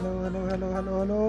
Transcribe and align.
hello 0.00 0.18
hello 0.20 0.40
hello 0.48 0.68
hello 0.72 0.92
hello 0.98 1.20